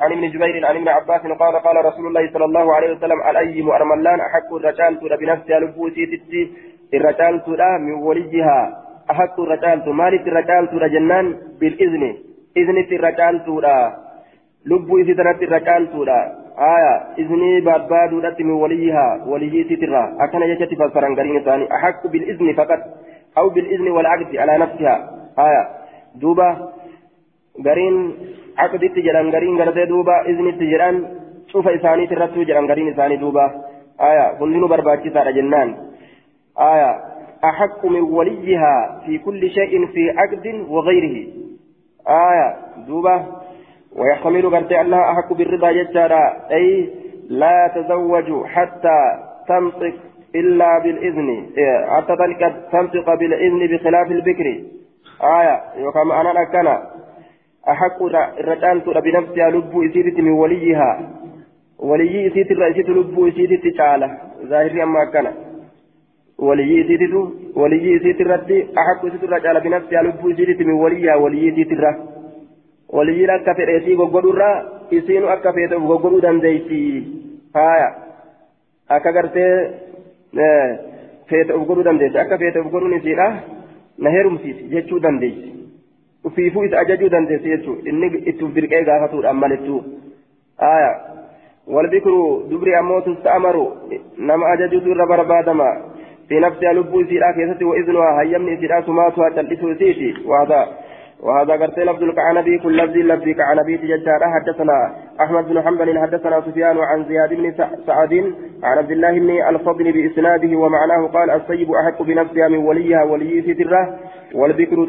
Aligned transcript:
عن 0.00 0.12
ابن 0.12 0.30
جبير 0.30 0.66
عن 0.66 0.76
ابن 0.76 0.88
عباس 0.88 1.20
قال 1.20 1.54
قال 1.56 1.84
رسول 1.84 2.06
الله 2.06 2.30
صلى 2.32 2.44
الله 2.44 2.74
عليه 2.74 2.96
وسلم 2.96 3.20
الأيم 3.30 3.70
أرملان 3.70 4.20
أحق 4.20 4.54
الرجال 4.54 4.98
بنفسها 5.20 5.58
لبوسي 5.60 6.06
تتي 6.06 6.52
الرجال 6.94 7.42
من 7.78 7.94
وليها 7.94 8.82
أحق 9.10 9.40
الرجال 9.40 9.94
مالك 9.94 10.28
الرجال 10.28 10.92
جنان 10.92 11.36
بالإذن 11.60 12.14
إذن 12.56 12.78
الرجال 12.92 13.34
لبو 14.66 14.98
إذن 14.98 15.20
الرجال 15.20 15.88
آية 16.58 16.94
إذني 17.18 17.60
بابادو 17.60 18.20
من 18.40 18.50
وليها 18.50 19.24
ولي 19.26 19.64
تترى 19.64 20.16
أكن 20.20 20.42
يجتي 20.42 20.76
فسران 20.76 21.16
قرين 21.16 21.44
ثاني 21.44 21.72
أحق 21.72 22.06
بالإذن 22.06 22.52
فقط 22.52 22.78
أو 23.38 23.48
بالإذن 23.48 23.88
والعقد 23.88 24.36
على 24.36 24.58
نفسها 24.58 25.10
آية 25.38 25.68
دوبا 26.14 26.72
قرين 27.64 28.14
عقدت 28.58 28.98
جران 29.06 29.30
قرين 29.34 29.58
قرده 29.60 29.84
دوبا 29.84 30.16
إذن 30.28 30.58
تجران 30.58 30.96
شوف 31.52 31.68
إساني 31.68 32.06
ترتو 32.06 32.42
جران 32.42 32.66
قرين 32.70 32.88
إساني 32.92 33.16
دوبا 33.16 33.46
آية 34.00 34.38
كلنا 34.38 34.66
برباكي 34.66 35.10
سارة 35.10 35.30
جنان 35.30 35.76
آية 36.58 36.90
أحق 37.44 37.86
من 37.86 38.00
وليها 38.00 39.02
في 39.06 39.18
كل 39.18 39.50
شيء 39.50 39.86
في 39.86 40.10
عقد 40.10 40.46
وغيره 40.68 41.16
آية 42.08 42.48
دوبا 42.88 43.26
ويحتمل 43.96 44.56
قرتي 44.56 44.80
أنها 44.80 45.12
أحق 45.12 45.32
بالرضا 45.32 45.72
ججارا 45.72 46.36
أي 46.50 46.90
لا 47.28 47.72
تزوج 47.74 48.46
حتى 48.46 48.98
تنطق 49.48 49.94
إلا 50.34 50.78
بالإذن 50.78 51.46
حتى 51.88 52.14
تنطق 52.72 53.14
بالإذن 53.14 53.76
بخلاف 53.76 54.10
البكر 54.10 54.46
آية 55.22 55.62
وكما 55.86 56.20
أنا 56.20 56.28
لكنا 56.38 56.95
أحق 57.68 58.02
الرجال 58.02 58.84
ترى 58.84 59.00
بنفسها 59.00 59.50
لب 59.50 59.72
إسيرة 59.86 60.20
من 60.20 60.30
وليها. 60.30 61.10
ولي 61.78 62.26
إسيرة 62.26 62.50
الرئيسة 62.52 62.88
لب 62.90 63.26
إسيرة 63.26 63.64
تعالى 63.78 64.08
ظاهر 64.50 64.82
أما 64.82 65.04
كان. 65.12 65.26
ولي 66.38 66.80
إسيرة 66.80 67.32
ولي 67.56 67.96
إسيرة 67.96 68.20
الرد 68.22 68.50
أحق 68.80 69.00
إسيرة 69.06 69.24
الرجال 69.24 69.60
بنفسها 69.60 70.02
لب 70.02 70.22
إسيرة 70.30 70.60
من 70.68 70.72
وليها. 70.72 71.14
ولي 71.16 71.62
إسيرة 71.62 71.92
ولي 72.88 73.26
لك 73.26 73.46
فئتي 73.56 73.94
غوغورا 73.94 74.50
إسين 74.92 75.24
أكا 75.24 75.52
فئتي 75.52 75.74
غوغورو 75.74 76.18
دنديتي. 76.18 77.04
هايا. 77.56 77.88
أكا 78.90 79.10
of 81.54 81.66
godhuu 81.66 81.82
dandeesse 81.82 82.18
akka 82.18 82.38
feete 82.38 82.58
of 82.58 82.70
godhuun 82.70 82.96
isiidha 82.98 83.42
na 83.98 84.10
heerumsiisi 84.10 84.68
jechuu 84.70 85.00
dandeessi 85.00 85.55
isa 86.36 86.78
ajajuu 86.78 87.08
dandeessi 87.08 87.48
jechuudha. 87.48 87.90
Inni 87.90 88.06
itti 88.30 88.44
uf 88.44 88.54
dirqee 88.54 88.84
gaafatuudhaan 88.84 89.36
malittuu 89.36 89.82
aayaa 90.58 90.96
walbikru 91.66 92.46
dubri 92.50 92.74
ammoo 92.74 93.00
tusta'amaru 93.00 93.66
nama 94.18 94.46
ajajuutu 94.54 94.90
irra 94.90 95.06
barbaadama. 95.06 95.68
في 96.28 96.40
نفسها 96.40 96.72
لبو 96.72 97.00
إسيرا 97.00 97.32
كيستي 97.32 97.64
وإذنها 97.64 98.20
هيمني 98.20 98.54
إسيرا 98.54 98.80
سماتها 98.80 99.28
تلبسوا 99.28 99.72
إسيتي 99.72 100.14
وهذا 100.26 100.68
وهذا 101.20 101.52
قرت 101.52 101.78
لفظ 101.78 102.02
الكعنبي 102.02 102.58
كل 102.58 102.76
لفظ 102.76 102.96
لفظ 102.96 103.28
كعنبي 103.28 103.78
تججارا 103.78 104.26
حدثنا 104.34 104.94
احمد 105.20 105.48
بن 105.48 105.62
حنبل 105.62 105.98
حدثنا 105.98 106.40
سفيان 106.40 106.78
عن 106.78 107.04
زياد 107.04 107.34
بن 107.34 107.54
سعد 107.86 108.32
عن 108.62 108.78
عبد 108.78 108.90
الله 108.90 109.18
بن 109.18 109.30
الفضل 109.30 109.92
باسناده 109.92 110.56
ومعناه 110.58 111.06
قال 111.06 111.30
السيب 111.30 111.72
احق 111.72 112.02
بنفسها 112.02 112.48
من 112.48 112.58
وليها 112.58 113.02
ولي 113.02 113.42
ستره 113.42 113.98
والبكر 114.34 114.86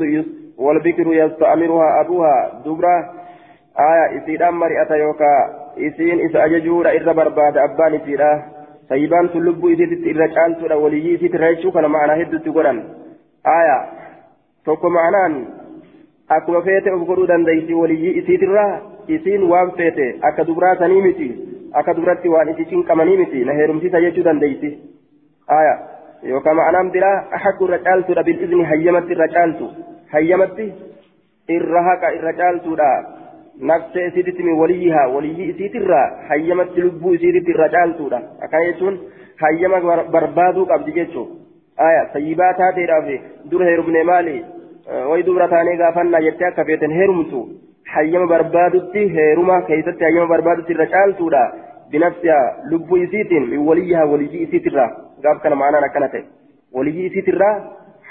والبكر 0.57 1.07
يستأمرها 1.07 2.01
ابوها 2.01 2.61
دبرة 2.65 2.97
آية 3.79 4.05
إسيدان 4.17 4.53
مرئة 4.53 4.95
يوكا 4.95 5.33
إسين 5.77 6.25
إسا 6.25 6.45
أججور 6.45 6.89
إرى 6.89 7.13
برباد 7.13 7.57
أبان 7.57 7.93
إسيدا 7.95 8.31
سيبان 8.89 9.29
تلبو 9.29 9.67
إسيدت 9.73 10.07
إرى 10.07 10.27
كانتو 10.35 10.83
ولي 10.83 11.17
ستره 11.17 11.45
يشوف 11.45 11.77
معنى 11.77 12.23
هدو 12.23 12.37
تقران 12.37 12.77
آية 13.59 13.77
توكو 14.65 14.89
معنان 14.89 15.33
akkuma 16.29 16.61
feete 16.61 16.91
of 16.91 17.03
godhuu 17.07 17.27
dandeessi 17.27 17.73
waliyyii 17.73 18.17
isiitirraa 18.19 18.79
isiin 19.15 19.43
waan 19.51 19.69
feete 19.77 20.07
akka 20.29 20.43
dubraatanii 20.47 21.01
miti 21.01 21.27
akka 21.81 21.93
dubratti 21.99 22.29
waan 22.33 22.49
isi 22.53 22.65
cinqamanii 22.71 23.17
miti 23.17 23.43
na 23.45 23.53
heerumsiisa 23.59 24.01
jechuu 24.05 24.25
dandeessi 24.25 24.71
aya 25.59 25.77
yookaan 26.31 26.59
ma'anaan 26.59 26.91
biraa 26.95 27.15
haqqu 27.43 27.69
irra 27.69 27.79
caaltuudha 27.85 28.23
bil'izni 28.29 28.67
hayyamatti 28.71 29.15
irra 29.15 29.27
caaltu 29.35 29.69
hayyamatti 30.13 30.67
irra 31.57 31.83
haqa 31.89 32.13
irra 32.17 32.33
caaltuudha 32.39 32.89
nafsee 33.71 34.07
isiititti 34.07 34.43
mi 34.43 34.59
waliyyihaa 34.61 35.07
waliyyii 35.15 35.49
isiitirraa 35.53 36.07
hayyamatti 36.29 36.81
lubbuu 36.87 37.13
isiititti 37.17 37.51
irra 37.55 37.69
caaltuudha 37.75 38.21
akkana 38.45 38.65
jechuun 38.69 38.99
hayyama 39.43 39.97
barbaaduu 40.15 40.65
qabdi 40.71 40.97
jechuudha 40.99 41.87
aya 41.87 42.09
sayyibaa 42.13 42.53
taateedhaaf 42.59 43.07
dura 43.51 43.65
heerumne 43.69 44.03
maali 44.11 44.35
way 45.11 45.23
dubra 45.29 45.47
taanee 45.53 45.77
gaafannaa 45.81 46.21
jettee 46.27 46.47
akka 46.49 46.65
feeten 46.69 46.95
heerumtu 46.99 47.41
hayyama 47.95 48.27
barbaadutti 48.33 49.03
heeruma 49.17 49.61
keessatti 49.69 50.07
hayyama 50.07 50.31
barbaadutti 50.33 50.73
irra 50.75 50.87
caaltuudha 50.95 51.43
binafsiha 51.91 52.39
lubbuu 52.71 52.97
isiitiin 53.05 53.49
min 53.49 53.67
waliyyiha 53.67 54.05
waliyyii 54.13 54.43
isiitirraa 54.47 54.89
gaaf 55.25 55.43
kana 55.43 55.59
ma'anaan 55.61 55.87
akkana 55.89 56.09
ta'e 56.15 56.23
waliyyii 56.79 57.09
isiitirraa 57.11 57.53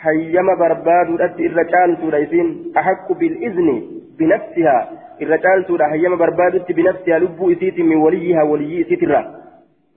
hayyama 0.05 0.57
barbaaduudhatti 0.63 1.49
irra 1.49 1.65
caaltuudha 1.73 2.19
isiin 2.27 2.49
ahaqqu 2.83 3.19
bil'izni 3.21 3.77
binafsiha 4.19 4.77
irra 5.25 5.39
caaltuudha 5.47 5.91
hayyama 5.93 6.17
barbaadutti 6.25 6.79
binafsiha 6.79 7.21
lubbuu 7.25 7.51
isiitiin 7.57 7.91
min 7.93 8.03
waliyyiha 8.07 8.45
waliyyii 8.53 8.81
isiitirraa 8.87 9.25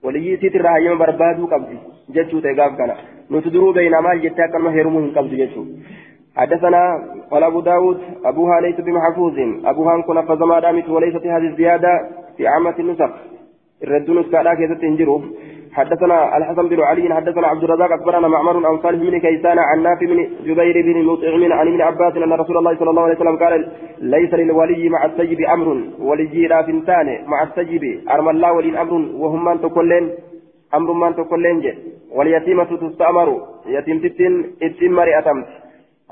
waliyyii 0.04 0.36
isiitirraa 0.38 0.76
hayyama 0.76 1.02
barbaaduu 1.04 1.50
qabdi 1.54 1.80
jechuu 2.18 2.44
ta'e 2.46 2.54
gaaf 2.60 2.76
kana 2.82 3.00
nuti 3.30 3.52
duruu 3.56 3.72
beeynaa 3.78 4.04
maal 4.08 4.22
jettee 4.26 4.44
akkanuma 4.44 4.76
heerumuu 4.78 5.02
hin 5.06 5.16
qabdu 5.18 5.42
jechuudha. 5.42 5.98
حدثنا 6.36 6.82
قال 7.30 7.42
أبو 7.42 7.60
داود 7.60 7.98
أبوها 8.24 8.60
ليس 8.60 8.80
بمحفوظ 8.80 9.38
أبوها 9.64 10.02
كن 10.02 10.22
فزما 10.26 10.60
دامت 10.60 10.88
وليست 10.88 11.26
هذه 11.26 11.46
الزيادة 11.52 11.92
في 12.36 12.46
عامة 12.46 12.74
النسخ 12.78 13.10
الردون 13.84 14.22
كالا 14.22 14.54
كيست 14.54 14.80
تنجروا 14.82 15.20
حدثنا 15.72 16.36
الحسن 16.36 16.68
بن 16.68 16.80
علي 16.82 17.14
حدثنا 17.14 17.46
عبد 17.46 17.64
الرزاق 17.64 17.92
أخبرنا 17.92 18.28
معمر 18.28 18.66
عن 18.66 18.78
صالح 18.78 18.98
بن 18.98 19.18
كيسان 19.18 19.58
عن 19.58 19.82
نافع 19.82 20.06
بن 20.06 20.28
جبير 20.44 20.82
بن 20.82 21.04
مطعم 21.04 21.52
عن 21.52 21.68
ابن 21.68 21.80
عباس 21.80 22.16
أن 22.16 22.32
رسول 22.32 22.56
الله 22.58 22.74
صلى 22.76 22.90
الله 22.90 23.02
عليه 23.02 23.16
وسلم 23.16 23.36
قال 23.36 23.68
ليس 23.98 24.34
للولي 24.34 24.88
مع 24.88 25.04
السيب 25.04 25.40
أمر 25.40 25.68
ولي 26.00 26.46
رافنتان 26.46 27.06
مع 27.26 27.42
السيب 27.42 27.84
أرم 28.10 28.28
الله 28.28 28.52
ولي 28.52 28.80
أمر 28.82 28.92
وهم 29.22 29.44
من 29.44 29.60
تكلين 29.60 30.10
أمر 30.74 30.92
من 30.92 31.16
تكلين 31.16 31.74
واليتيمة 32.16 32.64
تستأمر 32.82 33.28
يتيم 33.66 33.98
تتن 33.98 34.34
اتم 34.62 34.92
مرئتمت 34.92 35.46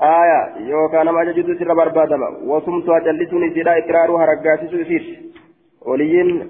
آية 0.01 0.39
يوكا 0.71 1.03
نما 1.03 1.23
جدو 1.23 1.53
سر 1.59 1.73
بربادما 1.73 2.27
وصمت 2.47 2.89
أجلسني 2.89 3.49
سيدا 3.53 3.71
إقرارها 3.77 4.25
رقاسس 4.31 4.73
إسير 4.73 5.03
وليين 5.87 6.49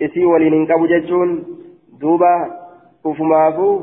أمري 0.00 0.08
تكالي 0.08 0.12
إسي 0.12 0.24
ولين 0.24 0.52
إنكابو 0.52 0.86
ججون 0.86 1.44
دوبا 2.00 2.50
أفمافو 3.06 3.80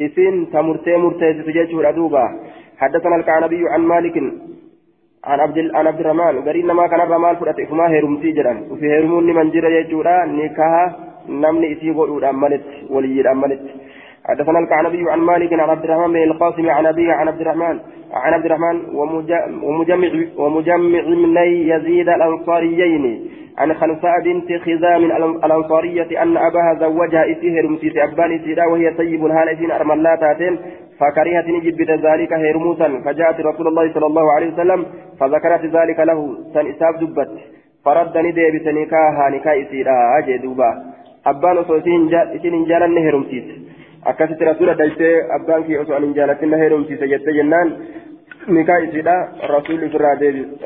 إسين 0.00 0.50
تمرتي 0.52 0.96
مرتي 0.96 1.42
سججون 1.42 1.94
دوبا 1.94 2.24
حدثنا 2.78 3.16
الكعنبي 3.16 3.68
عن 3.68 3.80
مالك 3.80 4.16
عن 5.24 5.40
عبد 5.40 5.70
عن 5.74 5.86
عبد 5.86 6.00
الرحمن 6.00 6.48
قرين 6.48 6.66
ما 6.66 6.86
كان 6.86 7.00
الرمال 7.00 7.36
فرأت 7.36 7.60
إفما 7.60 7.88
هيرمتي 7.90 8.32
جرا 8.32 8.60
وفي 8.70 8.86
هيرمون 8.86 9.24
من 9.34 9.50
جرا 9.50 9.68
يجورا 9.68 10.24
نكاها 10.24 10.96
نمني 11.28 11.72
إسي 11.72 11.90
قول 11.90 12.24
أملت 12.24 12.62
ولي 12.90 13.30
أملت 13.30 13.62
حدثنا 14.24 14.58
الكعنبي 14.58 15.10
عن 15.10 15.18
مالك 15.18 15.52
عن 15.52 15.60
عبد 15.60 15.84
الرحمن 15.84 16.12
بن 16.12 16.22
القاسم 16.22 16.70
عن 16.70 16.86
أبيه 16.86 17.12
عن 17.12 17.28
عبد 17.28 17.40
الرحمن 17.40 17.78
عن 18.12 18.32
عبد 18.32 18.44
الرحمن 18.44 18.76
ومجمع 19.62 20.10
ومجمع 20.36 21.02
من 21.08 21.36
يزيد 21.72 22.08
الأنصاريين 22.08 23.30
عن 23.58 23.74
خنساء 23.74 24.20
بنت 24.24 24.52
خزام 24.62 25.04
الأنصارية 25.44 26.22
أن 26.22 26.36
أباها 26.36 26.74
زوجها 26.80 27.32
إسيه 27.32 27.60
رمسيس 27.62 27.92
أبان 27.96 28.32
إسيدا 28.32 28.64
وهي 28.64 28.90
طيب 28.90 29.24
هالسين 29.24 29.70
أرملاتات 29.70 30.58
فكرهت 31.00 31.48
نجب 31.48 31.82
ذلك 32.06 32.32
هيرموسا 32.32 32.88
فجاءت 33.04 33.40
رسول 33.40 33.68
الله 33.68 33.92
صلى 33.94 34.06
الله 34.06 34.32
عليه 34.32 34.52
وسلم 34.52 34.86
فذكرت 35.20 35.64
ذلك 35.64 36.00
له 36.00 36.36
سن 36.54 36.66
إساب 36.66 36.94
دبت 37.00 37.30
فرد 37.84 38.18
ندي 38.18 38.50
بسنكاها 38.50 39.30
نكا 39.30 39.62
إسيدا 39.62 39.96
أجي 40.18 40.38
دوبا. 40.38 40.70
أبان 41.26 41.56
إسين 42.36 42.64
جالن 42.64 42.96
هيرمسيس 42.98 43.70
akkasitti 44.02 44.44
rasuula 44.44 44.74
daltee 44.78 45.14
abbaan 45.36 45.64
kee 45.64 45.78
osoo 45.78 45.94
anin 45.96 46.14
jaalatin 46.16 46.50
na 46.50 46.56
heerumsiise 46.56 47.08
jettee 47.08 47.34
jennaan 47.36 47.72
nikaa 48.56 48.78
isiidha 48.84 49.16
rasuulli 49.48 49.86
ofirraa 49.86 50.14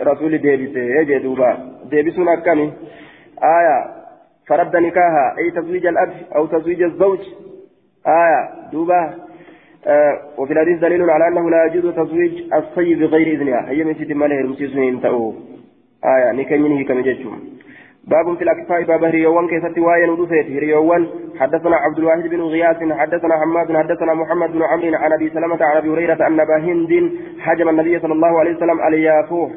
rasuulli 0.09 0.43
deebise 0.43 1.05
jee 1.09 1.23
duuba 1.25 1.49
deebisuun 1.91 2.29
akkami? 2.29 2.73
Aya 3.41 4.05
فرد 4.49 4.77
نكاها 4.77 5.35
أي 5.39 5.51
تزويج 5.51 5.87
الأب 5.87 6.13
أو 6.37 6.47
تزويج 6.47 6.83
الزوج 6.83 7.19
آية 8.07 8.71
دوبا 8.73 9.15
وفي 10.39 10.53
الحديث 10.53 10.79
دليل 10.79 11.11
على 11.11 11.29
أنه 11.29 11.51
لا 11.51 11.65
يجوز 11.65 11.95
تزويج 11.95 12.55
الصيب 12.55 12.99
بغير 12.99 13.27
إذنها 13.37 13.71
هي 13.71 13.85
من 13.85 13.95
ست 13.95 14.13
ماله 14.13 14.41
المسيسين 14.41 15.01
تأوه 15.01 15.35
آية 16.05 16.33
نكاين 16.33 16.67
هي 16.67 16.85
كم 16.85 17.03
باب 18.07 18.37
في 18.37 18.45
الأكفاء 18.45 18.83
باب 18.83 19.05
هريوان 19.05 19.49
كيست 19.49 19.79
واين 19.79 20.11
ودفيت 20.11 20.47
هريوان 20.47 21.09
حدثنا 21.41 21.77
عبد 21.77 21.99
الواحد 21.99 22.23
بن 22.23 22.41
غياث 22.41 22.77
حدثنا 22.77 23.35
حماد 23.41 23.77
حدثنا 23.77 24.15
محمد 24.15 24.53
بن 24.53 24.63
عمرو 24.63 24.95
عن 24.95 25.13
أبي 25.13 25.31
سلمة 25.31 25.65
عن 25.65 25.77
أبي 25.77 25.89
هريرة 25.89 26.27
أن 26.27 26.41
أبا 26.41 26.57
هند 26.59 27.13
حجم 27.41 27.69
النبي 27.69 27.99
صلى 27.99 28.13
الله 28.13 28.39
عليه 28.41 28.57
وسلم 28.57 28.81
اليافوه 28.89 29.51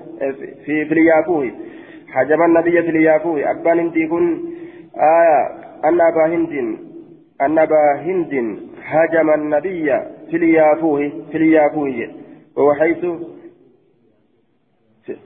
في 0.65 0.85
في 0.85 0.91
اليافوه 0.91 1.51
حجم 2.18 2.44
النبي 2.44 2.81
في 2.81 2.90
اليافوه 2.90 3.52
أبان 3.52 3.80
هند 3.80 3.98
يكون 3.98 4.25
آية 4.96 5.40
أن 5.86 6.02
أبا 6.02 6.25
هند 6.25 6.78
أن 7.42 7.58
أبا 7.60 7.96
هند 8.06 8.60
هاجم 8.86 9.30
النبي 9.30 10.00
في 10.30 10.38
اليافوه 10.38 11.12
في 11.31 11.38
اليافوه 11.38 12.10
وهو 12.58 12.74
حيث 12.74 13.06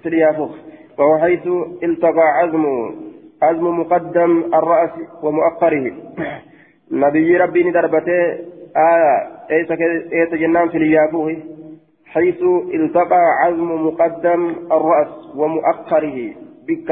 في 0.02 0.06
اليافوه 0.06 0.50
وهو 0.98 1.18
حيث 1.18 1.48
التقى 1.84 2.28
عزم 2.40 2.66
عزم 3.42 3.80
مقدم 3.80 4.44
الرأس 4.54 4.90
ومؤخره. 5.24 5.92
نبي 6.92 7.38
ربي 7.38 7.64
ندربته 7.64 8.22
آية 8.78 9.14
إيس 9.52 10.34
جنان 10.34 10.70
في 10.70 10.78
اليافوه 10.78 11.38
حيث 12.06 12.42
التقى 12.74 13.24
عزم 13.44 13.88
مقدم 13.88 14.56
الرأس 14.72 15.36
ومؤخره. 15.36 16.34
بك 16.72 16.92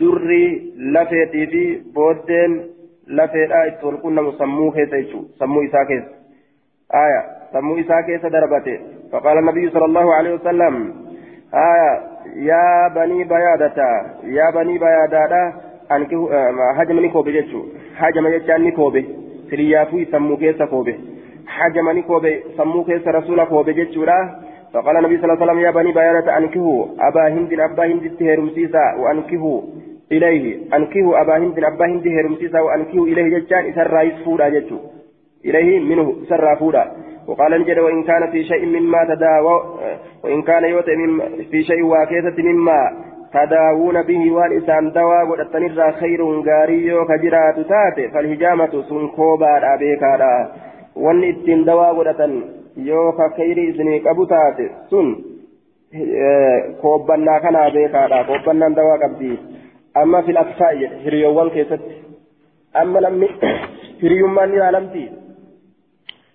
دري 0.00 0.72
لفتي 0.94 1.46
في 1.46 1.64
بودين 1.94 2.78
lafeedhaa 3.08 3.66
itti 3.66 3.86
ol 3.88 3.96
qunnamu 4.04 4.32
sammuu 4.38 4.70
keessa 4.72 4.98
jechuudha 5.02 5.38
sammuu 5.42 5.62
isaa 5.66 5.84
keessa 5.90 6.10
aya 7.02 7.20
sammuu 7.52 7.76
isaa 7.82 8.02
keessa 8.08 8.30
darbate 8.34 8.74
faqaala 9.12 9.44
nabiyyu 9.46 9.70
sala 9.76 9.86
allahu 9.90 10.10
alehi 10.16 10.34
wasalam 10.34 10.76
aya 11.62 11.88
yaa 12.48 12.90
banii 12.96 13.24
bayaadata 13.30 13.88
yaa 14.38 14.50
banii 14.58 14.78
bayaadaadha 14.84 15.40
anki 15.96 16.20
hajama 16.80 17.00
ni 17.06 17.10
koobe 17.16 17.32
jechuu 17.38 17.64
hajama 18.00 18.34
jechaan 18.36 18.68
ni 18.68 18.72
koobe 18.80 19.04
siriyaafuu 19.50 20.04
sammuu 20.10 20.36
keessa 20.44 20.66
koobe 20.74 20.98
hajama 21.56 21.92
ni 21.92 22.02
koobe 22.12 22.34
sammuu 22.56 22.84
keessa 22.90 23.12
rasuula 23.18 23.46
koobe 23.46 23.74
jechuudha 23.80 24.18
فقال 24.74 24.96
النبي 24.96 25.16
صلى 25.16 25.24
الله 25.24 25.42
عليه 25.42 25.44
وسلم 25.52 25.58
يا 25.58 25.70
بني 25.70 25.92
بيانة 25.92 26.36
أنكهوا 26.38 26.86
أبا 27.00 27.28
هند 27.28 27.52
أبا 27.52 27.86
هند 27.86 28.16
تهرم 28.18 28.48
سيسا 28.50 28.94
وأنكهوا 29.00 29.62
إليه. 30.12 30.74
أنكه 30.76 31.20
أبا 31.20 31.36
هند 31.36 31.58
أبا 31.58 31.86
هند 31.86 32.08
هرمسيسا 32.08 32.60
وأنكه 32.60 33.04
إليه 33.04 33.38
ججان 33.38 33.64
إسر 33.70 33.90
رايس 33.90 34.14
فودا 34.24 34.48
ججو 34.48 34.78
إليه 35.44 35.80
منه 35.80 36.14
سر 36.28 36.56
فودا. 36.56 36.84
وقال 37.28 37.60
نجد 37.60 37.78
وإن 37.78 38.02
كان 38.02 38.30
في 38.30 38.44
شيء 38.44 38.66
مما 38.66 39.04
تداوى 39.04 39.56
وإن 40.24 40.42
كان 40.42 40.64
يوتي 40.64 40.96
في 41.50 41.62
شيء 41.62 41.82
واكيسة 41.84 42.42
مما 42.42 42.80
تداوون 43.34 44.02
به 44.02 44.32
والإسان 44.32 44.92
دوا 44.92 45.22
ودتنر 45.22 45.92
خير 45.92 46.20
غاريو 46.48 47.04
كجرات 47.04 47.60
تاتي 47.60 48.08
فالهجامة 48.08 48.82
سنكوبا 48.88 49.74
أبيكا 49.74 50.50
وإن 50.96 51.24
إتن 51.24 51.64
دوا 51.64 51.90
ودتن 51.90 52.42
يوكا 52.78 53.28
خير 53.36 53.70
إسني 53.70 53.98
كبتات 53.98 54.58
سن 54.90 55.06
كوبنا 56.82 57.38
كان 57.38 57.56
أبيكا 57.56 58.22
كوبنا 58.22 58.68
دوا 58.68 58.96
قبدي 59.02 59.38
أما 59.96 60.22
في 60.22 60.30
الأكفاء 60.30 60.90
هريوان 61.04 61.50
كيست 61.50 61.80
أما 62.76 62.98
لم 62.98 63.28
هريومان 64.02 64.52
يعلمتي 64.52 65.10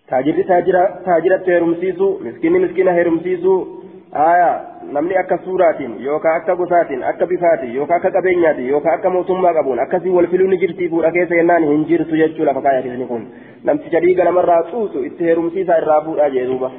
تاجري 0.10 0.44
تاجرة 0.44 0.84
تاجرة 1.06 1.45
هرمسيسو 1.48 2.19
مسكيني 2.25 2.60
مسكينة 2.60 2.92
هرمسيسو 2.92 3.54
آية 4.13 4.74
namni 4.92 5.18
akka 5.18 5.38
suuraatiin 5.38 5.95
yookaan 6.06 6.36
akka 6.38 6.56
gosaatiin 6.56 7.04
akka 7.04 7.28
bifaatiin 7.28 7.75
yookaan 7.75 7.98
akka 7.98 8.12
qabeenyaatiin 8.12 8.69
yookaan 8.69 8.95
akka 8.95 9.10
mootummaa 9.10 9.54
qabuun 9.54 9.80
akkasii 9.80 10.12
wal 10.16 10.28
filuu 10.28 10.48
ni 10.48 10.57
jirtii 10.63 10.90
fuudha 10.90 11.12
keessa 11.12 11.36
jennaan 11.36 11.63
hin 11.63 11.86
jirtu 11.92 12.16
jechuu 12.22 12.45
lafa 12.45 12.62
kaayatanii 12.62 13.07
kun 13.12 13.28
namticha 13.69 14.00
dhiiga 14.06 14.24
namarraa 14.30 14.63
xuuxu 14.71 15.06
itti 15.10 15.24
heerumsiisaa 15.30 15.77
irraa 15.83 16.01
fuudhaa 16.07 16.30
jee 16.36 16.45
duuba. 16.51 16.71